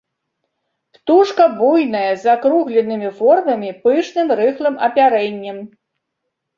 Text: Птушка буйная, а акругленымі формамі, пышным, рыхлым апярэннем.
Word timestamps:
Птушка 0.95 1.45
буйная, 1.59 2.01
а 2.15 2.33
акругленымі 2.35 3.13
формамі, 3.21 3.69
пышным, 3.87 4.27
рыхлым 4.43 4.75
апярэннем. 4.91 5.67